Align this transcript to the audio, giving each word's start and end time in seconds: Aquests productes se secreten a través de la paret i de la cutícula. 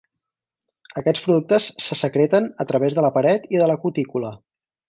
Aquests 1.01 1.25
productes 1.25 1.67
se 1.89 1.99
secreten 2.01 2.49
a 2.65 2.69
través 2.73 2.99
de 2.99 3.07
la 3.09 3.15
paret 3.19 3.49
i 3.57 3.63
de 3.65 3.73
la 3.75 3.81
cutícula. 3.85 4.37